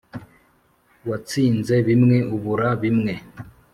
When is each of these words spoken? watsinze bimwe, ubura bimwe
watsinze 1.09 1.75
bimwe, 1.87 2.17
ubura 2.35 2.69
bimwe 2.81 3.13